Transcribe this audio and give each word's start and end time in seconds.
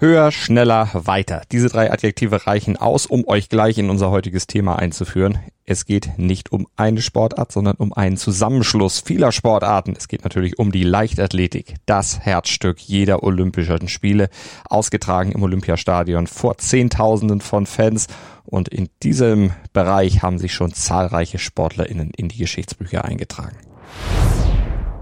Höher, 0.00 0.32
schneller, 0.32 0.88
weiter. 0.94 1.42
Diese 1.52 1.68
drei 1.68 1.92
Adjektive 1.92 2.46
reichen 2.46 2.78
aus, 2.78 3.04
um 3.04 3.28
euch 3.28 3.50
gleich 3.50 3.76
in 3.76 3.90
unser 3.90 4.10
heutiges 4.10 4.46
Thema 4.46 4.78
einzuführen. 4.78 5.40
Es 5.66 5.84
geht 5.84 6.16
nicht 6.16 6.52
um 6.52 6.66
eine 6.74 7.02
Sportart, 7.02 7.52
sondern 7.52 7.76
um 7.76 7.92
einen 7.92 8.16
Zusammenschluss 8.16 9.00
vieler 9.00 9.30
Sportarten. 9.30 9.94
Es 9.94 10.08
geht 10.08 10.24
natürlich 10.24 10.58
um 10.58 10.72
die 10.72 10.84
Leichtathletik, 10.84 11.74
das 11.84 12.18
Herzstück 12.18 12.78
jeder 12.80 13.22
Olympischen 13.22 13.88
Spiele, 13.88 14.30
ausgetragen 14.70 15.32
im 15.32 15.42
Olympiastadion 15.42 16.26
vor 16.26 16.56
Zehntausenden 16.56 17.42
von 17.42 17.66
Fans. 17.66 18.06
Und 18.46 18.70
in 18.70 18.88
diesem 19.02 19.50
Bereich 19.74 20.22
haben 20.22 20.38
sich 20.38 20.54
schon 20.54 20.72
zahlreiche 20.72 21.38
SportlerInnen 21.38 22.10
in 22.16 22.28
die 22.28 22.38
Geschichtsbücher 22.38 23.04
eingetragen. 23.04 23.58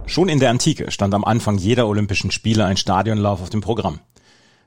Schon 0.07 0.29
in 0.29 0.41
der 0.41 0.51
Antike 0.51 0.91
stand 0.91 1.15
am 1.15 1.23
Anfang 1.23 1.57
jeder 1.57 1.87
Olympischen 1.87 2.33
Spiele 2.33 2.65
ein 2.65 2.77
Stadionlauf 2.77 3.41
auf 3.41 3.51
dem 3.51 3.61
Programm. 3.61 4.01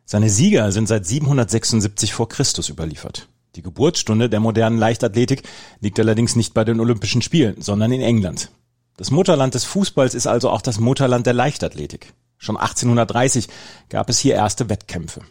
Seine 0.06 0.30
Sieger 0.30 0.72
sind 0.72 0.88
seit 0.88 1.06
776 1.06 2.14
vor 2.14 2.30
Christus 2.30 2.70
überliefert. 2.70 3.28
Die 3.56 3.62
Geburtsstunde 3.62 4.30
der 4.30 4.40
modernen 4.40 4.78
Leichtathletik 4.78 5.44
liegt 5.80 6.00
allerdings 6.00 6.36
nicht 6.36 6.54
bei 6.54 6.64
den 6.64 6.80
Olympischen 6.80 7.22
Spielen, 7.22 7.62
sondern 7.62 7.92
in 7.92 8.02
England. 8.02 8.50
Das 8.98 9.12
Mutterland 9.12 9.54
des 9.56 9.66
Fußballs 9.66 10.14
ist 10.14 10.28
also 10.28 10.50
auch 10.50 10.62
das 10.62 10.80
Mutterland 10.80 11.26
der 11.26 11.34
Leichtathletik. 11.34 12.14
Schon 12.38 12.58
1830 12.58 13.48
gab 13.90 14.10
es 14.10 14.20
hier 14.20 14.36
erste 14.36 14.70
Wettkämpfe. 14.70 15.22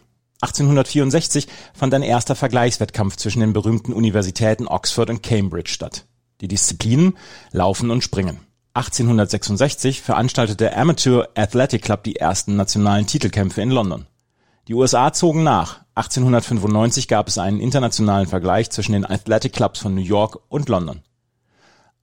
1864 0.41 1.47
fand 1.73 1.93
ein 1.93 2.03
erster 2.03 2.35
Vergleichswettkampf 2.35 3.15
zwischen 3.15 3.41
den 3.41 3.53
berühmten 3.53 3.93
Universitäten 3.93 4.67
Oxford 4.67 5.09
und 5.09 5.21
Cambridge 5.23 5.71
statt. 5.71 6.05
Die 6.41 6.47
Disziplinen 6.47 7.17
Laufen 7.51 7.91
und 7.91 8.03
Springen. 8.03 8.39
1866 8.73 10.01
veranstaltete 10.01 10.57
der 10.57 10.77
Amateur 10.77 11.29
Athletic 11.35 11.83
Club 11.83 12.03
die 12.03 12.15
ersten 12.15 12.55
nationalen 12.55 13.05
Titelkämpfe 13.05 13.61
in 13.61 13.69
London. 13.69 14.07
Die 14.67 14.75
USA 14.75 15.11
zogen 15.11 15.43
nach. 15.43 15.81
1895 15.95 17.07
gab 17.07 17.27
es 17.27 17.37
einen 17.37 17.59
internationalen 17.59 18.27
Vergleich 18.27 18.69
zwischen 18.69 18.93
den 18.93 19.05
Athletic 19.05 19.53
Clubs 19.53 19.79
von 19.79 19.95
New 19.95 20.01
York 20.01 20.39
und 20.49 20.69
London. 20.69 21.01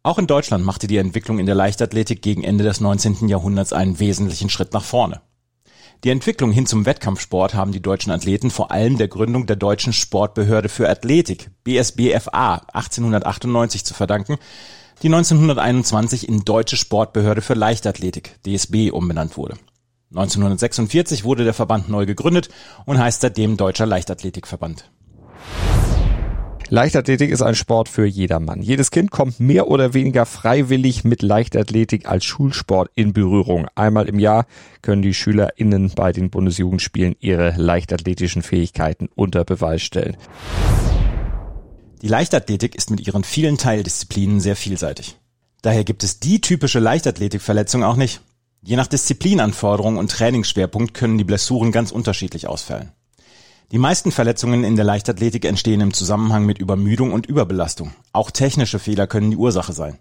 Auch 0.03 0.19
in 0.19 0.27
Deutschland 0.27 0.65
machte 0.65 0.87
die 0.87 0.97
Entwicklung 0.97 1.39
in 1.39 1.47
der 1.47 1.55
Leichtathletik 1.55 2.21
gegen 2.21 2.43
Ende 2.43 2.65
des 2.65 2.81
19. 2.81 3.29
Jahrhunderts 3.29 3.73
einen 3.73 3.99
wesentlichen 4.01 4.51
Schritt 4.51 4.73
nach 4.73 4.85
vorne. 4.85 5.21
Die 6.05 6.11
Entwicklung 6.11 6.53
hin 6.53 6.67
zum 6.67 6.87
Wettkampfsport 6.87 7.55
haben 7.55 7.73
die 7.73 7.83
deutschen 7.83 8.13
Athleten 8.13 8.51
vor 8.51 8.71
allem 8.71 8.99
der 8.99 9.09
Gründung 9.09 9.47
der 9.47 9.57
Deutschen 9.57 9.93
Sportbehörde 9.93 10.69
für 10.69 10.89
Athletik, 10.89 11.51
BSBFA, 11.65 12.63
1898 12.73 13.85
zu 13.85 13.95
verdanken, 13.95 14.37
die 15.03 15.09
1921 15.09 16.29
in 16.29 16.45
Deutsche 16.45 16.77
Sportbehörde 16.77 17.41
für 17.41 17.55
Leichtathletik, 17.55 18.39
DSB, 18.45 18.91
umbenannt 18.91 19.37
wurde. 19.37 19.57
1946 20.11 21.25
wurde 21.25 21.45
der 21.45 21.53
Verband 21.53 21.89
neu 21.91 22.07
gegründet 22.07 22.49
und 22.87 22.99
heißt 22.99 23.21
seitdem 23.21 23.57
Deutscher 23.57 23.85
Leichtathletikverband. 23.85 24.91
Leichtathletik 26.71 27.31
ist 27.31 27.41
ein 27.41 27.55
Sport 27.55 27.89
für 27.89 28.05
jedermann. 28.05 28.61
Jedes 28.61 28.91
Kind 28.91 29.11
kommt 29.11 29.41
mehr 29.41 29.69
oder 29.69 29.95
weniger 29.95 30.27
freiwillig 30.27 31.03
mit 31.03 31.23
Leichtathletik 31.23 32.07
als 32.07 32.27
Schulsport 32.27 32.91
in 32.95 33.15
Berührung. 33.15 33.67
Einmal 33.75 34.07
im 34.07 34.19
Jahr 34.19 34.47
können 34.83 35.01
die 35.01 35.15
SchülerInnen 35.15 35.93
bei 35.95 36.13
den 36.13 36.29
Bundesjugendspielen 36.29 37.17
ihre 37.21 37.55
leichtathletischen 37.57 38.43
Fähigkeiten 38.43 39.09
unter 39.15 39.45
Beweis 39.45 39.81
stellen. 39.81 40.19
Die 42.03 42.09
Leichtathletik 42.09 42.75
ist 42.77 42.91
mit 42.91 43.07
ihren 43.07 43.25
vielen 43.25 43.57
Teildisziplinen 43.57 44.41
sehr 44.41 44.57
vielseitig. 44.57 45.17
Daher 45.63 45.85
gibt 45.85 46.05
es 46.05 46.21
die 46.21 46.41
typische 46.41 46.79
Leichtathletikverletzung 46.81 47.83
auch 47.83 47.97
nicht. 47.97 48.21
Je 48.69 48.77
nach 48.77 48.87
Disziplinanforderung 48.87 49.97
und 49.97 50.11
Trainingsschwerpunkt 50.11 50.93
können 50.93 51.17
die 51.17 51.25
Blessuren 51.25 51.73
ganz 51.73 51.91
unterschiedlich 51.91 52.49
ausfallen. 52.49 52.93
Die 53.73 53.79
meisten 53.79 54.13
Verletzungen 54.13 54.63
in 54.63 54.77
der 54.77 54.85
Leichtathletik 54.85 55.47
entstehen 55.47 55.81
im 55.81 55.95
Zusammenhang 55.95 56.45
mit 56.45 56.59
Übermüdung 56.59 57.15
und 57.15 57.25
Überbelastung. 57.25 57.93
Auch 58.13 58.31
technische 58.31 58.79
Fehler 58.79 59.07
können 59.07 59.31
die 59.31 59.39
Ursache 59.39 59.73
sein. 59.73 59.99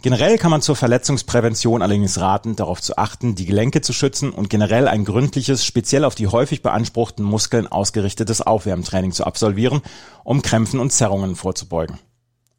Generell 0.00 0.38
kann 0.38 0.50
man 0.50 0.62
zur 0.62 0.76
Verletzungsprävention 0.76 1.82
allerdings 1.82 2.18
raten, 2.18 2.56
darauf 2.56 2.80
zu 2.80 2.96
achten, 2.96 3.34
die 3.34 3.44
Gelenke 3.44 3.82
zu 3.82 3.92
schützen 3.92 4.30
und 4.30 4.48
generell 4.48 4.88
ein 4.88 5.04
gründliches, 5.04 5.62
speziell 5.62 6.04
auf 6.04 6.14
die 6.14 6.28
häufig 6.28 6.62
beanspruchten 6.62 7.22
Muskeln 7.22 7.66
ausgerichtetes 7.66 8.40
Aufwärmtraining 8.40 9.12
zu 9.12 9.24
absolvieren, 9.24 9.82
um 10.24 10.40
Krämpfen 10.40 10.80
und 10.80 10.90
Zerrungen 10.90 11.36
vorzubeugen. 11.36 11.98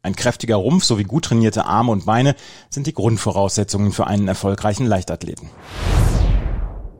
Ein 0.02 0.16
kräftiger 0.16 0.56
Rumpf 0.56 0.84
sowie 0.84 1.04
gut 1.04 1.26
trainierte 1.26 1.64
Arme 1.64 1.92
und 1.92 2.06
Beine 2.06 2.34
sind 2.70 2.86
die 2.86 2.94
Grundvoraussetzungen 2.94 3.92
für 3.92 4.06
einen 4.06 4.28
erfolgreichen 4.28 4.86
Leichtathleten. 4.86 5.50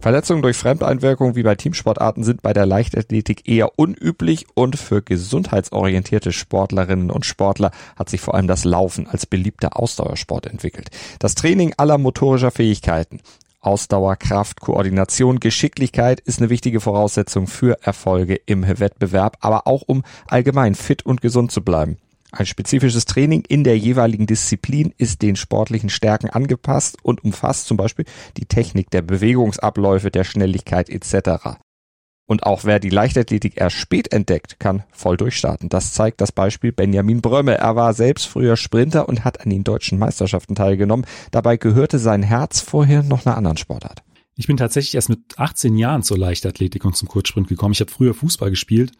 Verletzungen 0.00 0.42
durch 0.42 0.56
Fremdeinwirkung 0.56 1.34
wie 1.34 1.42
bei 1.42 1.56
Teamsportarten 1.56 2.22
sind 2.22 2.40
bei 2.40 2.52
der 2.52 2.64
Leichtathletik 2.64 3.48
eher 3.48 3.76
unüblich 3.76 4.46
und 4.54 4.76
für 4.76 5.02
gesundheitsorientierte 5.02 6.30
Sportlerinnen 6.30 7.10
und 7.10 7.26
Sportler 7.26 7.72
hat 7.96 8.08
sich 8.08 8.20
vor 8.20 8.34
allem 8.34 8.46
das 8.46 8.64
Laufen 8.64 9.08
als 9.08 9.26
beliebter 9.26 9.76
Ausdauersport 9.76 10.46
entwickelt. 10.46 10.90
Das 11.18 11.34
Training 11.34 11.74
aller 11.76 11.98
motorischer 11.98 12.52
Fähigkeiten 12.52 13.20
Ausdauer, 13.66 14.14
Kraft, 14.14 14.60
Koordination, 14.60 15.40
Geschicklichkeit 15.40 16.20
ist 16.20 16.38
eine 16.38 16.50
wichtige 16.50 16.78
Voraussetzung 16.78 17.48
für 17.48 17.82
Erfolge 17.82 18.36
im 18.46 18.64
Wettbewerb, 18.64 19.38
aber 19.40 19.66
auch 19.66 19.82
um 19.84 20.04
allgemein 20.28 20.76
fit 20.76 21.04
und 21.04 21.20
gesund 21.20 21.50
zu 21.50 21.62
bleiben. 21.62 21.96
Ein 22.38 22.44
spezifisches 22.44 23.06
Training 23.06 23.44
in 23.48 23.64
der 23.64 23.78
jeweiligen 23.78 24.26
Disziplin 24.26 24.92
ist 24.98 25.22
den 25.22 25.36
sportlichen 25.36 25.88
Stärken 25.88 26.28
angepasst 26.28 26.98
und 27.02 27.24
umfasst 27.24 27.66
zum 27.66 27.78
Beispiel 27.78 28.04
die 28.36 28.44
Technik 28.44 28.90
der 28.90 29.00
Bewegungsabläufe, 29.00 30.10
der 30.10 30.24
Schnelligkeit 30.24 30.90
etc. 30.90 31.56
Und 32.26 32.42
auch 32.42 32.64
wer 32.64 32.78
die 32.78 32.90
Leichtathletik 32.90 33.58
erst 33.58 33.76
spät 33.76 34.12
entdeckt, 34.12 34.60
kann 34.60 34.82
voll 34.90 35.16
durchstarten. 35.16 35.70
Das 35.70 35.94
zeigt 35.94 36.20
das 36.20 36.30
Beispiel 36.30 36.72
Benjamin 36.72 37.22
Brömme. 37.22 37.56
Er 37.56 37.74
war 37.74 37.94
selbst 37.94 38.26
früher 38.26 38.56
Sprinter 38.58 39.08
und 39.08 39.24
hat 39.24 39.40
an 39.40 39.48
den 39.48 39.64
deutschen 39.64 39.98
Meisterschaften 39.98 40.54
teilgenommen. 40.54 41.06
Dabei 41.30 41.56
gehörte 41.56 41.98
sein 41.98 42.22
Herz 42.22 42.60
vorher 42.60 43.02
noch 43.02 43.24
einer 43.24 43.38
anderen 43.38 43.56
Sportart. 43.56 44.02
Ich 44.36 44.46
bin 44.46 44.58
tatsächlich 44.58 44.94
erst 44.94 45.08
mit 45.08 45.38
18 45.38 45.76
Jahren 45.76 46.02
zur 46.02 46.18
Leichtathletik 46.18 46.84
und 46.84 46.94
zum 46.94 47.08
Kurzsprint 47.08 47.48
gekommen. 47.48 47.72
Ich 47.72 47.80
habe 47.80 47.90
früher 47.90 48.12
Fußball 48.12 48.50
gespielt 48.50 48.92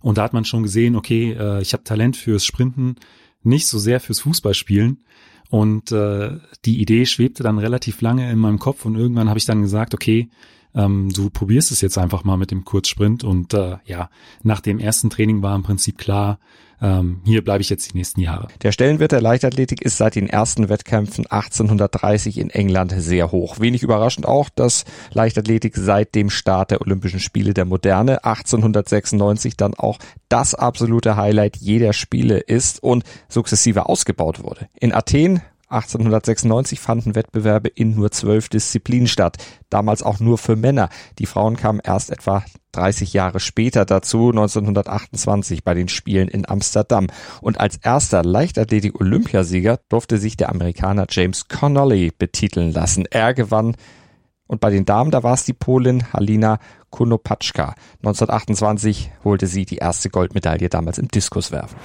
und 0.00 0.18
da 0.18 0.22
hat 0.22 0.32
man 0.32 0.44
schon 0.44 0.62
gesehen, 0.62 0.94
okay, 0.94 1.32
äh, 1.32 1.60
ich 1.60 1.72
habe 1.72 1.82
Talent 1.82 2.16
fürs 2.16 2.46
Sprinten, 2.46 2.96
nicht 3.42 3.66
so 3.66 3.78
sehr 3.78 3.98
fürs 3.98 4.20
Fußballspielen. 4.20 5.02
Und 5.50 5.92
äh, 5.92 6.38
die 6.64 6.80
Idee 6.80 7.06
schwebte 7.06 7.42
dann 7.42 7.58
relativ 7.58 8.00
lange 8.00 8.30
in 8.30 8.38
meinem 8.38 8.58
Kopf 8.58 8.84
und 8.86 8.96
irgendwann 8.96 9.28
habe 9.28 9.38
ich 9.38 9.44
dann 9.44 9.62
gesagt, 9.62 9.94
okay, 9.94 10.28
ähm, 10.74 11.10
du 11.14 11.30
probierst 11.30 11.70
es 11.70 11.80
jetzt 11.80 11.98
einfach 11.98 12.24
mal 12.24 12.36
mit 12.36 12.50
dem 12.50 12.64
Kurzsprint. 12.64 13.24
Und 13.24 13.54
äh, 13.54 13.76
ja, 13.84 14.10
nach 14.42 14.60
dem 14.60 14.78
ersten 14.78 15.10
Training 15.10 15.42
war 15.42 15.54
im 15.54 15.62
Prinzip 15.62 15.98
klar, 15.98 16.38
ähm, 16.82 17.20
hier 17.24 17.42
bleibe 17.42 17.62
ich 17.62 17.70
jetzt 17.70 17.92
die 17.92 17.96
nächsten 17.96 18.20
Jahre. 18.20 18.48
Der 18.62 18.72
Stellenwert 18.72 19.12
der 19.12 19.22
Leichtathletik 19.22 19.80
ist 19.82 19.96
seit 19.96 20.16
den 20.16 20.28
ersten 20.28 20.68
Wettkämpfen 20.68 21.26
1830 21.26 22.38
in 22.38 22.50
England 22.50 22.92
sehr 22.96 23.30
hoch. 23.30 23.60
Wenig 23.60 23.82
überraschend 23.82 24.26
auch, 24.26 24.48
dass 24.48 24.84
Leichtathletik 25.12 25.76
seit 25.76 26.14
dem 26.14 26.30
Start 26.30 26.72
der 26.72 26.80
Olympischen 26.80 27.20
Spiele 27.20 27.54
der 27.54 27.64
Moderne 27.64 28.24
1896 28.24 29.56
dann 29.56 29.74
auch 29.74 29.98
das 30.28 30.54
absolute 30.54 31.16
Highlight 31.16 31.56
jeder 31.56 31.92
Spiele 31.92 32.38
ist 32.38 32.82
und 32.82 33.04
sukzessive 33.28 33.86
ausgebaut 33.86 34.42
wurde. 34.42 34.68
In 34.78 34.92
Athen 34.92 35.40
1896 35.68 36.78
fanden 36.78 37.14
Wettbewerbe 37.14 37.68
in 37.68 37.94
nur 37.94 38.10
zwölf 38.10 38.48
Disziplinen 38.48 39.06
statt, 39.06 39.38
damals 39.70 40.02
auch 40.02 40.20
nur 40.20 40.38
für 40.38 40.56
Männer. 40.56 40.88
Die 41.18 41.26
Frauen 41.26 41.56
kamen 41.56 41.80
erst 41.82 42.10
etwa 42.10 42.44
30 42.72 43.12
Jahre 43.12 43.40
später 43.40 43.84
dazu, 43.84 44.30
1928 44.30 45.64
bei 45.64 45.74
den 45.74 45.88
Spielen 45.88 46.28
in 46.28 46.48
Amsterdam. 46.48 47.06
Und 47.40 47.60
als 47.60 47.76
erster 47.76 48.22
Leichtathletik-Olympiasieger 48.22 49.80
durfte 49.88 50.18
sich 50.18 50.36
der 50.36 50.50
Amerikaner 50.50 51.06
James 51.08 51.48
Connolly 51.48 52.12
betiteln 52.16 52.72
lassen. 52.72 53.06
Er 53.10 53.32
gewann 53.32 53.76
und 54.46 54.60
bei 54.60 54.70
den 54.70 54.84
Damen, 54.84 55.10
da 55.10 55.22
war 55.22 55.34
es 55.34 55.44
die 55.44 55.54
Polin 55.54 56.12
Halina 56.12 56.58
Konopatschka. 56.90 57.74
1928 58.02 59.10
holte 59.24 59.46
sie 59.46 59.64
die 59.64 59.78
erste 59.78 60.10
Goldmedaille 60.10 60.68
damals 60.68 60.98
im 60.98 61.08
Diskuswerfen. 61.08 61.78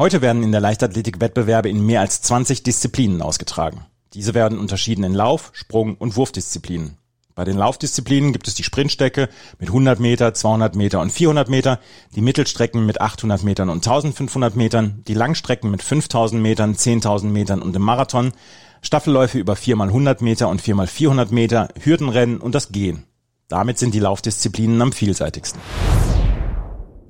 Heute 0.00 0.22
werden 0.22 0.42
in 0.42 0.50
der 0.50 0.62
Leichtathletik 0.62 1.20
Wettbewerbe 1.20 1.68
in 1.68 1.84
mehr 1.84 2.00
als 2.00 2.22
20 2.22 2.62
Disziplinen 2.62 3.20
ausgetragen. 3.20 3.84
Diese 4.14 4.32
werden 4.32 4.58
unterschieden 4.58 5.04
in 5.04 5.12
Lauf, 5.12 5.50
Sprung 5.52 5.94
und 5.96 6.16
Wurfdisziplinen. 6.16 6.96
Bei 7.34 7.44
den 7.44 7.58
Laufdisziplinen 7.58 8.32
gibt 8.32 8.48
es 8.48 8.54
die 8.54 8.62
Sprintstrecke 8.62 9.28
mit 9.58 9.68
100 9.68 10.00
Meter, 10.00 10.32
200 10.32 10.74
Meter 10.74 11.02
und 11.02 11.12
400 11.12 11.50
Meter, 11.50 11.80
die 12.16 12.22
Mittelstrecken 12.22 12.86
mit 12.86 12.98
800 12.98 13.42
Metern 13.42 13.68
und 13.68 13.86
1500 13.86 14.56
Metern, 14.56 15.02
die 15.06 15.12
Langstrecken 15.12 15.70
mit 15.70 15.82
5000 15.82 16.40
Metern, 16.40 16.74
10.000 16.74 17.26
Metern 17.26 17.60
und 17.60 17.76
im 17.76 17.82
Marathon, 17.82 18.32
Staffelläufe 18.80 19.38
über 19.38 19.54
4 19.54 19.74
x 19.74 19.82
100 19.82 20.22
Meter 20.22 20.48
und 20.48 20.62
4 20.62 20.78
x 20.78 20.92
400 20.92 21.30
Meter, 21.30 21.68
Hürdenrennen 21.78 22.38
und 22.40 22.54
das 22.54 22.72
Gehen. 22.72 23.04
Damit 23.48 23.78
sind 23.78 23.92
die 23.92 24.00
Laufdisziplinen 24.00 24.80
am 24.80 24.92
vielseitigsten. 24.92 25.60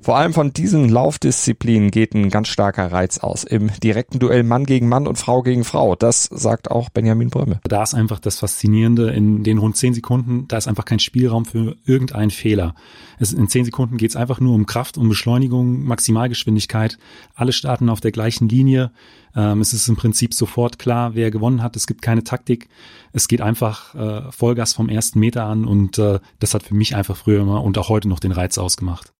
Vor 0.01 0.17
allem 0.17 0.33
von 0.33 0.51
diesen 0.51 0.89
Laufdisziplinen 0.89 1.91
geht 1.91 2.15
ein 2.15 2.29
ganz 2.29 2.47
starker 2.47 2.91
Reiz 2.91 3.19
aus. 3.19 3.43
Im 3.43 3.69
direkten 3.83 4.17
Duell 4.17 4.41
Mann 4.41 4.65
gegen 4.65 4.89
Mann 4.89 5.05
und 5.05 5.17
Frau 5.17 5.43
gegen 5.43 5.63
Frau. 5.63 5.95
Das 5.95 6.23
sagt 6.23 6.71
auch 6.71 6.89
Benjamin 6.89 7.29
Brömme. 7.29 7.59
Da 7.65 7.83
ist 7.83 7.93
einfach 7.93 8.19
das 8.19 8.39
Faszinierende. 8.39 9.11
In 9.11 9.43
den 9.43 9.59
rund 9.59 9.77
zehn 9.77 9.93
Sekunden, 9.93 10.47
da 10.47 10.57
ist 10.57 10.67
einfach 10.67 10.85
kein 10.85 10.97
Spielraum 10.97 11.45
für 11.45 11.75
irgendeinen 11.85 12.31
Fehler. 12.31 12.73
Es, 13.19 13.31
in 13.31 13.47
zehn 13.47 13.63
Sekunden 13.63 13.97
geht 13.97 14.09
es 14.09 14.15
einfach 14.15 14.39
nur 14.39 14.55
um 14.55 14.65
Kraft, 14.65 14.97
um 14.97 15.07
Beschleunigung, 15.07 15.83
Maximalgeschwindigkeit. 15.83 16.97
Alle 17.35 17.53
starten 17.53 17.87
auf 17.87 18.01
der 18.01 18.11
gleichen 18.11 18.49
Linie. 18.49 18.91
Ähm, 19.35 19.61
es 19.61 19.71
ist 19.71 19.87
im 19.87 19.97
Prinzip 19.97 20.33
sofort 20.33 20.79
klar, 20.79 21.13
wer 21.13 21.29
gewonnen 21.29 21.61
hat. 21.61 21.75
Es 21.75 21.85
gibt 21.85 22.01
keine 22.01 22.23
Taktik. 22.23 22.69
Es 23.13 23.27
geht 23.27 23.41
einfach 23.41 23.93
äh, 23.93 24.31
Vollgas 24.31 24.73
vom 24.73 24.89
ersten 24.89 25.19
Meter 25.19 25.45
an 25.45 25.65
und 25.65 25.99
äh, 25.99 26.19
das 26.39 26.55
hat 26.55 26.63
für 26.63 26.73
mich 26.73 26.95
einfach 26.95 27.15
früher 27.15 27.41
immer 27.41 27.63
und 27.63 27.77
auch 27.77 27.89
heute 27.89 28.09
noch 28.09 28.19
den 28.19 28.31
Reiz 28.31 28.57
ausgemacht. 28.57 29.13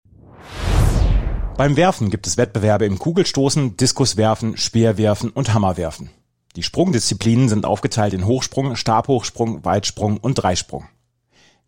Beim 1.58 1.76
Werfen 1.76 2.10
gibt 2.10 2.28
es 2.28 2.38
Wettbewerbe 2.38 2.86
im 2.86 2.98
Kugelstoßen, 2.98 3.78
Diskuswerfen, 3.78 4.58
Speerwerfen 4.58 5.30
und 5.30 5.54
Hammerwerfen. 5.54 6.10
Die 6.56 6.64
Sprungdisziplinen 6.64 7.50
sind 7.50 7.66
aufgeteilt 7.66 8.14
in 8.14 8.26
Hochsprung, 8.26 8.76
Stabhochsprung, 8.76 9.64
Weitsprung 9.64 10.18
und 10.18 10.36
Dreisprung. 10.36 10.88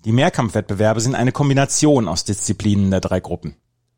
Die 0.04 0.12
Mehrkampfwettbewerbe 0.12 1.00
sind 1.00 1.16
eine 1.16 1.32
Kombination 1.32 2.08
aus 2.08 2.24
Disziplinen 2.26 2.92
der 2.92 3.02
drei 3.02 3.20
Gruppen. 3.20 3.56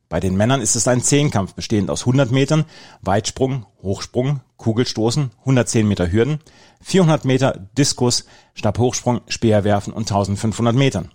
Bei 0.10 0.20
den 0.20 0.36
Männern 0.38 0.62
ist 0.62 0.76
es 0.76 0.88
ein 0.88 1.02
Zehnkampf 1.02 1.54
bestehend 1.54 1.90
aus 1.90 2.02
100 2.02 2.32
Metern, 2.32 2.66
Weitsprung, 3.02 3.66
Hochsprung, 3.82 4.42
Kugelstoßen, 4.58 5.32
110 5.40 5.88
Meter 5.88 6.12
Hürden, 6.12 6.40
400 6.82 7.26
Meter 7.26 7.68
Diskus, 7.78 8.26
Stabhochsprung, 8.54 9.22
Speerwerfen 9.28 9.94
und 9.94 10.04
1500 10.04 10.76
Metern. 10.76 11.12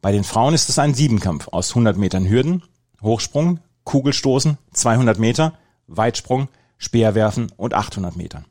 Bei 0.00 0.12
den 0.12 0.24
Frauen 0.24 0.54
ist 0.54 0.68
es 0.68 0.78
ein 0.78 0.94
Siebenkampf 0.94 1.48
aus 1.48 1.70
100 1.70 1.96
Metern 1.98 2.28
Hürden, 2.28 2.62
Hochsprung, 3.02 3.60
Kugelstoßen 3.84 4.58
200 4.72 5.18
Meter, 5.18 5.54
Weitsprung, 5.86 6.48
Speerwerfen 6.78 7.52
und 7.56 7.74
800 7.74 8.16
Meter. 8.16 8.44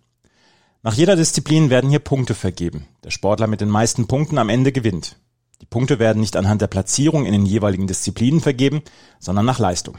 Nach 0.82 0.94
jeder 0.94 1.16
Disziplin 1.16 1.70
werden 1.70 1.90
hier 1.90 2.00
Punkte 2.00 2.36
vergeben. 2.36 2.88
Der 3.04 3.12
Sportler 3.12 3.48
mit 3.48 3.62
den 3.62 3.70
meisten 3.70 4.08
Punkten 4.08 4.38
am 4.38 4.50
Ende 4.50 4.72
gewinnt. 4.72 5.18
Die 5.62 5.66
Punkte 5.66 5.98
werden 5.98 6.20
nicht 6.20 6.36
anhand 6.36 6.62
der 6.62 6.68
Platzierung 6.68 7.26
in 7.26 7.32
den 7.32 7.46
jeweiligen 7.46 7.88
Disziplinen 7.88 8.42
vergeben, 8.42 8.82
sondern 9.20 9.46
nach 9.46 9.60
Leistung. 9.60 9.98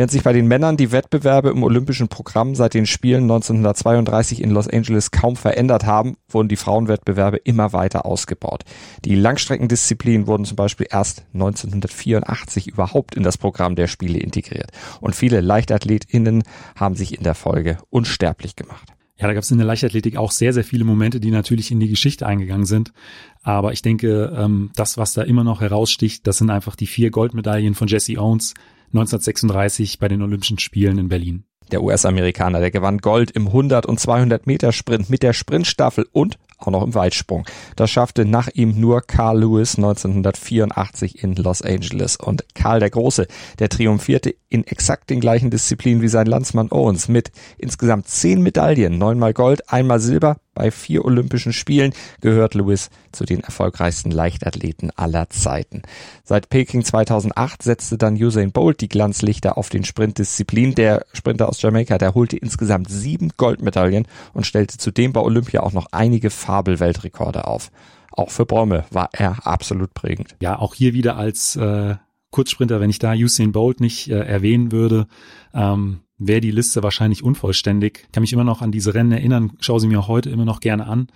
Während 0.00 0.12
sich 0.12 0.22
bei 0.22 0.32
den 0.32 0.46
Männern 0.46 0.78
die 0.78 0.92
Wettbewerbe 0.92 1.50
im 1.50 1.62
olympischen 1.62 2.08
Programm 2.08 2.54
seit 2.54 2.72
den 2.72 2.86
Spielen 2.86 3.24
1932 3.24 4.40
in 4.40 4.48
Los 4.48 4.66
Angeles 4.66 5.10
kaum 5.10 5.36
verändert 5.36 5.84
haben, 5.84 6.16
wurden 6.26 6.48
die 6.48 6.56
Frauenwettbewerbe 6.56 7.36
immer 7.36 7.74
weiter 7.74 8.06
ausgebaut. 8.06 8.64
Die 9.04 9.14
Langstreckendisziplinen 9.14 10.26
wurden 10.26 10.46
zum 10.46 10.56
Beispiel 10.56 10.86
erst 10.90 11.26
1984 11.34 12.68
überhaupt 12.68 13.14
in 13.14 13.22
das 13.22 13.36
Programm 13.36 13.76
der 13.76 13.88
Spiele 13.88 14.18
integriert. 14.18 14.70
Und 15.02 15.14
viele 15.14 15.42
Leichtathletinnen 15.42 16.44
haben 16.76 16.94
sich 16.94 17.18
in 17.18 17.22
der 17.22 17.34
Folge 17.34 17.76
unsterblich 17.90 18.56
gemacht. 18.56 18.94
Ja, 19.18 19.26
da 19.26 19.34
gab 19.34 19.42
es 19.42 19.50
in 19.50 19.58
der 19.58 19.66
Leichtathletik 19.66 20.16
auch 20.16 20.30
sehr, 20.30 20.54
sehr 20.54 20.64
viele 20.64 20.84
Momente, 20.84 21.20
die 21.20 21.30
natürlich 21.30 21.70
in 21.70 21.78
die 21.78 21.90
Geschichte 21.90 22.26
eingegangen 22.26 22.64
sind. 22.64 22.94
Aber 23.42 23.74
ich 23.74 23.82
denke, 23.82 24.34
ähm, 24.34 24.70
das, 24.76 24.96
was 24.96 25.12
da 25.12 25.20
immer 25.20 25.44
noch 25.44 25.60
heraussticht, 25.60 26.26
das 26.26 26.38
sind 26.38 26.48
einfach 26.48 26.74
die 26.74 26.86
vier 26.86 27.10
Goldmedaillen 27.10 27.74
von 27.74 27.86
Jesse 27.86 28.18
Owens, 28.18 28.54
1936 28.92 29.98
bei 29.98 30.08
den 30.08 30.22
Olympischen 30.22 30.58
Spielen 30.58 30.98
in 30.98 31.08
Berlin. 31.08 31.44
Der 31.70 31.82
US-Amerikaner, 31.82 32.58
der 32.58 32.72
gewann 32.72 32.98
Gold 32.98 33.30
im 33.30 33.46
100 33.46 33.86
und 33.86 34.00
200 34.00 34.46
Meter 34.46 34.72
Sprint 34.72 35.08
mit 35.08 35.22
der 35.22 35.32
Sprintstaffel 35.32 36.08
und 36.10 36.38
auch 36.58 36.70
noch 36.70 36.82
im 36.82 36.94
Weitsprung. 36.94 37.46
Das 37.76 37.90
schaffte 37.90 38.24
nach 38.24 38.48
ihm 38.52 38.78
nur 38.78 39.02
Carl 39.02 39.40
Lewis 39.40 39.76
1984 39.76 41.22
in 41.22 41.36
Los 41.36 41.62
Angeles. 41.62 42.16
Und 42.16 42.44
Karl 42.54 42.80
der 42.80 42.90
Große, 42.90 43.26
der 43.58 43.68
triumphierte 43.68 44.34
in 44.48 44.66
exakt 44.66 45.10
den 45.10 45.20
gleichen 45.20 45.50
Disziplinen 45.50 46.02
wie 46.02 46.08
sein 46.08 46.26
Landsmann 46.26 46.70
Owens 46.70 47.08
mit 47.08 47.30
insgesamt 47.56 48.08
zehn 48.08 48.42
Medaillen, 48.42 48.98
neunmal 48.98 49.32
Gold, 49.32 49.70
einmal 49.72 50.00
Silber, 50.00 50.36
bei 50.54 50.70
vier 50.70 51.04
Olympischen 51.04 51.52
Spielen 51.52 51.92
gehört 52.20 52.54
Lewis 52.54 52.90
zu 53.12 53.24
den 53.24 53.40
erfolgreichsten 53.40 54.10
Leichtathleten 54.10 54.90
aller 54.96 55.30
Zeiten. 55.30 55.82
Seit 56.24 56.48
Peking 56.50 56.84
2008 56.84 57.62
setzte 57.62 57.98
dann 57.98 58.14
Usain 58.14 58.52
Bolt 58.52 58.80
die 58.80 58.88
Glanzlichter 58.88 59.56
auf 59.56 59.68
den 59.68 59.84
Sprintdisziplin. 59.84 60.74
Der 60.74 61.06
Sprinter 61.12 61.48
aus 61.48 61.62
Jamaika, 61.62 61.98
der 61.98 62.14
holte 62.14 62.36
insgesamt 62.36 62.90
sieben 62.90 63.30
Goldmedaillen 63.36 64.06
und 64.32 64.46
stellte 64.46 64.78
zudem 64.78 65.12
bei 65.12 65.20
Olympia 65.20 65.62
auch 65.62 65.72
noch 65.72 65.86
einige 65.92 66.30
Fabelweltrekorde 66.30 67.46
auf. 67.46 67.70
Auch 68.12 68.30
für 68.30 68.46
Bäume 68.46 68.84
war 68.90 69.08
er 69.12 69.46
absolut 69.46 69.94
prägend. 69.94 70.36
Ja, 70.40 70.58
auch 70.58 70.74
hier 70.74 70.94
wieder 70.94 71.16
als 71.16 71.56
äh, 71.56 71.94
Kurzsprinter, 72.30 72.80
wenn 72.80 72.90
ich 72.90 72.98
da 72.98 73.12
Usain 73.12 73.52
Bolt 73.52 73.80
nicht 73.80 74.08
äh, 74.10 74.18
erwähnen 74.18 74.72
würde, 74.72 75.06
ähm, 75.54 76.00
wäre 76.20 76.40
die 76.40 76.52
Liste 76.52 76.82
wahrscheinlich 76.84 77.24
unvollständig. 77.24 78.04
Ich 78.06 78.12
kann 78.12 78.20
mich 78.20 78.32
immer 78.32 78.44
noch 78.44 78.62
an 78.62 78.70
diese 78.70 78.94
Rennen 78.94 79.12
erinnern, 79.12 79.52
schaue 79.58 79.80
sie 79.80 79.88
mir 79.88 80.06
heute 80.06 80.30
immer 80.30 80.44
noch 80.44 80.60
gerne 80.60 80.86
an. 80.86 81.08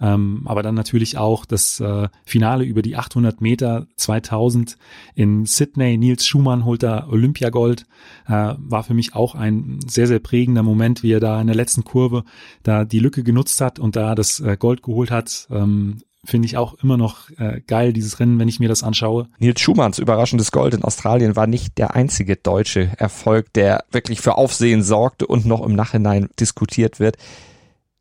Ähm, 0.00 0.42
aber 0.44 0.62
dann 0.62 0.74
natürlich 0.74 1.18
auch 1.18 1.44
das 1.44 1.78
äh, 1.80 2.08
Finale 2.24 2.64
über 2.64 2.82
die 2.82 2.96
800 2.96 3.40
Meter 3.40 3.86
2000 3.96 4.76
in 5.14 5.46
Sydney. 5.46 5.96
Nils 5.96 6.26
Schumann 6.26 6.64
holt 6.64 6.82
da 6.82 7.06
Olympiagold. 7.08 7.86
Äh, 8.26 8.54
war 8.58 8.82
für 8.82 8.94
mich 8.94 9.14
auch 9.14 9.34
ein 9.34 9.78
sehr, 9.86 10.06
sehr 10.06 10.18
prägender 10.18 10.62
Moment, 10.62 11.02
wie 11.02 11.12
er 11.12 11.20
da 11.20 11.40
in 11.40 11.46
der 11.46 11.56
letzten 11.56 11.84
Kurve 11.84 12.24
da 12.62 12.84
die 12.84 12.98
Lücke 12.98 13.22
genutzt 13.22 13.60
hat 13.60 13.78
und 13.78 13.96
da 13.96 14.14
das 14.14 14.40
äh, 14.40 14.56
Gold 14.58 14.82
geholt 14.82 15.10
hat. 15.10 15.46
Ähm, 15.50 15.98
finde 16.24 16.46
ich 16.46 16.56
auch 16.56 16.74
immer 16.82 16.96
noch 16.96 17.30
äh, 17.38 17.60
geil, 17.66 17.92
dieses 17.92 18.20
Rennen, 18.20 18.38
wenn 18.38 18.48
ich 18.48 18.60
mir 18.60 18.68
das 18.68 18.82
anschaue. 18.82 19.28
Nils 19.38 19.60
Schumanns 19.60 19.98
überraschendes 19.98 20.50
Gold 20.52 20.74
in 20.74 20.84
Australien 20.84 21.36
war 21.36 21.46
nicht 21.46 21.78
der 21.78 21.94
einzige 21.94 22.36
deutsche 22.36 22.90
Erfolg, 22.96 23.52
der 23.52 23.84
wirklich 23.90 24.20
für 24.20 24.36
Aufsehen 24.36 24.82
sorgte 24.82 25.26
und 25.26 25.46
noch 25.46 25.64
im 25.64 25.74
Nachhinein 25.74 26.28
diskutiert 26.38 27.00
wird. 27.00 27.16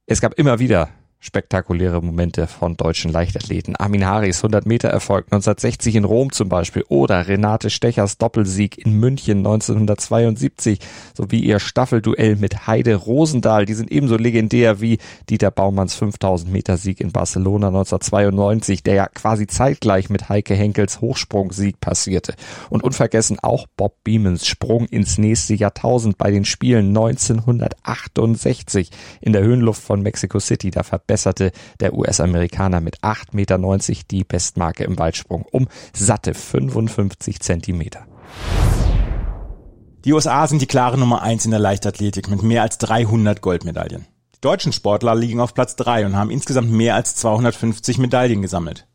Es 0.05 0.21
gab 0.21 0.33
immer 0.33 0.59
wieder 0.59 0.89
spektakuläre 1.23 2.01
Momente 2.01 2.47
von 2.47 2.75
deutschen 2.75 3.09
Leichtathleten. 3.09 3.77
Armin 3.77 4.05
Haris 4.05 4.39
100 4.39 4.65
Meter 4.65 4.89
Erfolg 4.89 5.27
1960 5.27 5.95
in 5.95 6.03
Rom 6.03 6.33
zum 6.33 6.49
Beispiel 6.49 6.83
oder 6.89 7.29
Renate 7.29 7.69
Stechers 7.69 8.17
Doppelsieg 8.17 8.77
in 8.77 8.99
München 8.99 9.37
1972 9.37 10.79
sowie 11.15 11.39
ihr 11.39 11.59
Staffelduell 11.59 12.35
mit 12.35 12.67
Heide 12.67 12.95
Rosendahl. 12.95 13.65
Die 13.65 13.73
sind 13.73 13.89
ebenso 13.89 14.17
legendär 14.17 14.81
wie 14.81 14.97
Dieter 15.29 15.49
Baumanns 15.49 15.95
5000 15.95 16.51
Meter 16.51 16.75
Sieg 16.75 16.99
in 16.99 17.13
Barcelona 17.13 17.67
1992, 17.67 18.83
der 18.83 18.95
ja 18.95 19.07
quasi 19.07 19.47
zeitgleich 19.47 20.09
mit 20.09 20.27
Heike 20.27 20.55
Henkels 20.55 20.99
Hochsprungsieg 20.99 21.79
passierte. 21.79 22.33
Und 22.69 22.83
unvergessen 22.83 23.39
auch 23.41 23.65
Bob 23.77 24.03
Beamons 24.03 24.45
Sprung 24.45 24.87
ins 24.87 25.17
nächste 25.17 25.53
Jahrtausend 25.53 26.17
bei 26.17 26.31
den 26.31 26.43
Spielen 26.43 26.89
1968 26.89 28.89
in 29.21 29.31
der 29.31 29.43
Höhenluft 29.43 29.81
von 29.81 30.01
Mexico 30.01 30.41
City. 30.41 30.69
Da 30.69 30.83
verbesserte 30.83 31.12
der 31.79 31.93
US-Amerikaner 31.93 32.81
mit 32.81 32.99
8,90 33.01 33.31
Meter 33.33 33.57
die 34.11 34.23
Bestmarke 34.23 34.83
im 34.83 34.97
Weitsprung 34.97 35.45
um 35.51 35.67
satte 35.93 36.33
55 36.33 37.39
Zentimeter. 37.39 38.05
Die 40.05 40.11
USA 40.11 40.45
sind 40.47 40.61
die 40.61 40.67
klare 40.67 40.97
Nummer 40.97 41.21
eins 41.21 41.45
in 41.45 41.51
der 41.51 41.61
Leichtathletik 41.61 42.29
mit 42.29 42.43
mehr 42.43 42.61
als 42.61 42.77
300 42.79 43.41
Goldmedaillen. 43.41 44.05
Die 44.35 44.41
deutschen 44.41 44.73
Sportler 44.73 45.15
liegen 45.15 45.39
auf 45.39 45.53
Platz 45.53 45.77
drei 45.77 46.05
und 46.05 46.17
haben 46.17 46.29
insgesamt 46.29 46.69
mehr 46.69 46.95
als 46.95 47.15
250 47.15 47.99
Medaillen 47.99 48.41
gesammelt. 48.41 48.85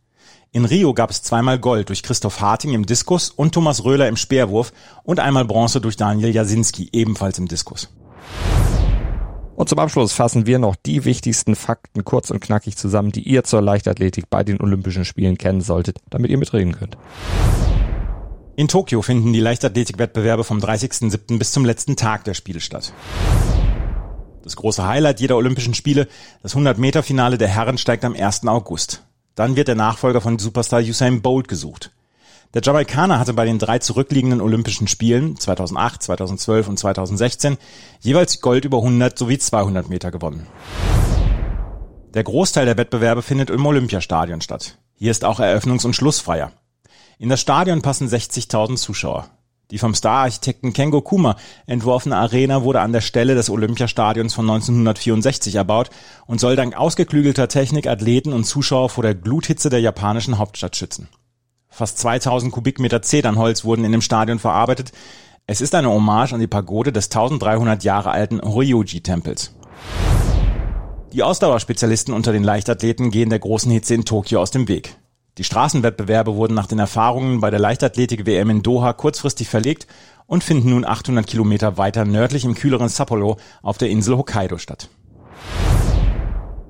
In 0.51 0.65
Rio 0.65 0.95
gab 0.95 1.11
es 1.11 1.23
zweimal 1.23 1.59
Gold 1.59 1.91
durch 1.91 2.03
Christoph 2.03 2.41
Harting 2.41 2.73
im 2.73 2.87
Diskus 2.87 3.31
und 3.31 3.53
Thomas 3.53 3.85
Röhler 3.85 4.09
im 4.09 4.17
Speerwurf 4.17 4.73
und 5.03 5.21
einmal 5.21 5.45
Bronze 5.45 5.81
durch 5.81 5.97
Daniel 5.97 6.35
Jasinski 6.35 6.89
ebenfalls 6.93 7.39
im 7.39 7.49
Diskus. 7.49 7.89
Und 9.59 9.69
zum 9.69 9.81
Abschluss 9.81 10.13
fassen 10.13 10.47
wir 10.47 10.61
noch 10.61 10.77
die 10.77 11.05
wichtigsten 11.05 11.57
Fakten 11.57 12.05
kurz 12.05 12.31
und 12.31 12.39
knackig 12.39 12.77
zusammen, 12.77 13.11
die 13.11 13.23
ihr 13.23 13.43
zur 13.43 13.61
Leichtathletik 13.61 14.31
bei 14.31 14.45
den 14.45 14.61
Olympischen 14.61 15.05
Spielen 15.05 15.37
kennen 15.37 15.63
solltet, 15.63 15.99
damit 16.11 16.31
ihr 16.31 16.39
mitreden 16.39 16.77
könnt. 16.77 16.97
In 18.55 18.69
Tokio 18.69 19.03
finden 19.03 19.33
die 19.33 19.41
Leichtathletikwettbewerbe 19.41 20.45
vom 20.45 20.61
30.07. 20.61 21.39
bis 21.41 21.51
zum 21.51 21.65
letzten 21.65 21.97
Tag 21.97 22.23
der 22.23 22.35
Spiele 22.35 22.61
statt. 22.61 22.93
Das 24.45 24.55
große 24.55 24.87
Highlight 24.87 25.19
jeder 25.19 25.37
Olympischen 25.37 25.75
Spiele, 25.75 26.07
das 26.41 26.55
100-Meter-Finale 26.55 27.37
der 27.37 27.49
Herren 27.49 27.79
steigt 27.79 28.05
am 28.05 28.15
1. 28.15 28.47
August. 28.47 29.03
Dann 29.35 29.57
wird 29.57 29.67
der 29.67 29.75
Nachfolger 29.75 30.21
von 30.21 30.39
Superstar 30.39 30.83
Usain 30.83 31.21
Bolt 31.21 31.49
gesucht. 31.49 31.91
Der 32.55 32.63
Jamaikaner 32.63 33.19
hatte 33.19 33.35
bei 33.35 33.45
den 33.45 33.59
drei 33.59 33.79
zurückliegenden 33.79 34.41
Olympischen 34.41 34.89
Spielen 34.89 35.37
2008, 35.37 36.03
2012 36.03 36.69
und 36.69 36.79
2016 36.79 37.59
jeweils 38.01 38.41
Gold 38.41 38.65
über 38.65 38.79
100 38.79 39.19
sowie 39.19 39.39
200 39.39 39.91
Meter 39.91 40.11
gewonnen. 40.11 40.47
Der 42.15 42.25
Großteil 42.25 42.65
der 42.65 42.79
Wettbewerbe 42.79 43.21
findet 43.21 43.51
im 43.51 43.67
Olympiastadion 43.67 44.41
statt. 44.41 44.79
Hier 44.95 45.11
ist 45.11 45.27
auch 45.27 45.41
Eröffnungs- 45.41 45.85
und 45.85 45.95
Schlussfeier. 45.95 46.53
In 47.19 47.29
das 47.29 47.41
Stadion 47.41 47.83
passen 47.83 48.09
60.000 48.09 48.77
Zuschauer. 48.77 49.29
Die 49.71 49.77
vom 49.77 49.95
Star-Architekten 49.95 50.73
Kengo 50.73 51.03
Kuma 51.03 51.37
entworfene 51.67 52.17
Arena 52.17 52.63
wurde 52.63 52.81
an 52.81 52.95
der 52.95 53.03
Stelle 53.03 53.35
des 53.35 53.51
Olympiastadions 53.51 54.33
von 54.33 54.49
1964 54.49 55.57
erbaut 55.57 55.91
und 56.27 56.41
soll 56.41 56.57
dank 56.57 56.75
ausgeklügelter 56.75 57.49
Technik 57.49 57.87
Athleten 57.87 58.33
und 58.33 58.45
Zuschauer 58.45 58.89
vor 58.89 59.03
der 59.03 59.15
Gluthitze 59.15 59.69
der 59.69 59.81
japanischen 59.81 60.39
Hauptstadt 60.39 60.75
schützen. 60.75 61.09
Fast 61.69 61.99
2000 61.99 62.53
Kubikmeter 62.53 63.03
Zedernholz 63.03 63.65
wurden 63.65 63.85
in 63.85 63.93
dem 63.93 64.01
Stadion 64.01 64.39
verarbeitet. 64.39 64.93
Es 65.47 65.61
ist 65.61 65.75
eine 65.75 65.91
Hommage 65.91 66.33
an 66.33 66.41
die 66.41 66.47
Pagode 66.47 66.93
des 66.93 67.07
1300 67.07 67.85
Jahre 67.85 68.11
alten 68.11 68.41
Ryoji-Tempels. 68.41 69.55
Die 71.13 71.23
Ausdauerspezialisten 71.23 72.13
unter 72.13 72.33
den 72.33 72.45
Leichtathleten 72.45 73.11
gehen 73.11 73.31
der 73.31 73.39
großen 73.39 73.71
Hitze 73.73 73.95
in 73.95 74.05
Tokio 74.05 74.41
aus 74.41 74.51
dem 74.51 74.69
Weg. 74.69 74.97
Die 75.39 75.45
Straßenwettbewerbe 75.45 76.35
wurden 76.35 76.55
nach 76.55 76.67
den 76.67 76.81
Erfahrungen 76.81 77.41
bei 77.41 77.51
der 77.51 77.61
Leichtathletik-WM 77.61 78.51
in 78.51 78.63
Doha 78.63 78.93
kurzfristig 78.93 79.49
verlegt 79.49 79.87
und 80.27 80.43
finden 80.45 80.71
nun 80.71 80.85
800 80.85 81.27
Kilometer 81.27 81.79
weiter 81.79 82.05
nördlich 82.05 82.45
im 82.45 82.55
kühleren 82.55 82.89
Sapporo 82.89 83.39
auf 83.63 83.79
der 83.79 83.89
Insel 83.89 84.17
Hokkaido 84.17 84.59
statt. 84.59 84.89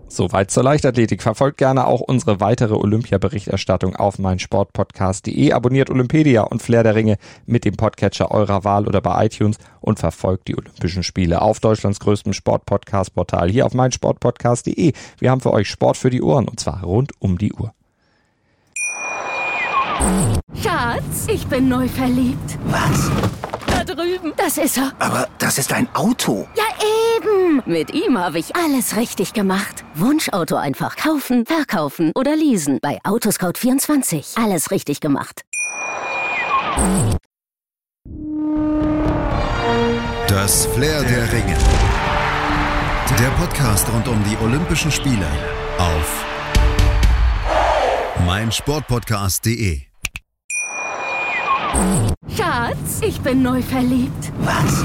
Soweit 0.08 0.50
zur 0.50 0.62
Leichtathletik. 0.62 1.22
Verfolgt 1.22 1.58
gerne 1.58 1.86
auch 1.86 2.00
unsere 2.00 2.40
weitere 2.40 2.74
Olympia-Berichterstattung 2.74 3.94
auf 3.94 4.18
meinsportpodcast.de. 4.18 5.52
Abonniert 5.52 5.90
Olympedia 5.90 6.42
und 6.42 6.62
Flair 6.62 6.82
der 6.82 6.94
Ringe 6.94 7.18
mit 7.46 7.64
dem 7.64 7.76
Podcatcher 7.76 8.30
eurer 8.30 8.64
Wahl 8.64 8.88
oder 8.88 9.00
bei 9.00 9.26
iTunes 9.26 9.58
und 9.80 9.98
verfolgt 9.98 10.48
die 10.48 10.56
Olympischen 10.56 11.02
Spiele 11.02 11.42
auf 11.42 11.60
Deutschlands 11.60 12.00
größtem 12.00 12.32
Sportpodcast-Portal 12.32 13.50
hier 13.50 13.66
auf 13.66 13.74
meinsportpodcast.de. 13.74 14.92
Wir 15.18 15.30
haben 15.30 15.40
für 15.40 15.52
euch 15.52 15.68
Sport 15.68 15.96
für 15.96 16.10
die 16.10 16.22
Ohren 16.22 16.48
und 16.48 16.58
zwar 16.58 16.82
rund 16.82 17.12
um 17.18 17.38
die 17.38 17.52
Uhr. 17.52 17.72
Schatz, 20.62 21.26
ich 21.28 21.46
bin 21.46 21.68
neu 21.68 21.86
verliebt. 21.88 22.58
Was? 22.66 23.10
Da 23.66 23.84
drüben. 23.84 24.32
Das 24.36 24.58
ist 24.58 24.78
er. 24.78 24.92
Aber 24.98 25.28
das 25.38 25.58
ist 25.58 25.72
ein 25.72 25.88
Auto. 25.94 26.46
Ja, 26.56 26.64
eben. 27.16 27.62
Mit 27.66 27.92
ihm 27.92 28.18
habe 28.18 28.38
ich 28.38 28.56
alles 28.56 28.96
richtig 28.96 29.32
gemacht. 29.32 29.84
Wunschauto 30.00 30.56
einfach 30.56 30.96
kaufen, 30.96 31.44
verkaufen 31.44 32.12
oder 32.14 32.36
leasen. 32.36 32.78
Bei 32.80 33.00
Autoscout24. 33.02 34.42
Alles 34.42 34.70
richtig 34.70 35.00
gemacht. 35.00 35.42
Das 40.28 40.66
Flair 40.66 41.02
der 41.02 41.32
Ringe. 41.32 41.56
Der 43.18 43.30
Podcast 43.40 43.88
rund 43.92 44.06
um 44.06 44.22
die 44.24 44.36
Olympischen 44.44 44.92
Spiele 44.92 45.26
auf 45.78 46.24
meinsportpodcast.de. 48.24 49.80
Schatz, 52.36 53.00
ich 53.00 53.20
bin 53.20 53.42
neu 53.42 53.62
verliebt. 53.62 54.32
Was? 54.40 54.84